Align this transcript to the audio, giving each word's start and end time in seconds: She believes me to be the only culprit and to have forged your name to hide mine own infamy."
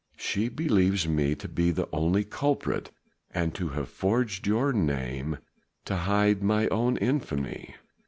She 0.17 0.49
believes 0.49 1.07
me 1.07 1.35
to 1.35 1.47
be 1.47 1.69
the 1.69 1.87
only 1.93 2.23
culprit 2.23 2.89
and 3.29 3.53
to 3.53 3.69
have 3.69 3.87
forged 3.87 4.47
your 4.47 4.73
name 4.73 5.37
to 5.85 5.95
hide 5.95 6.41
mine 6.41 6.69
own 6.71 6.97
infamy." 6.97 7.75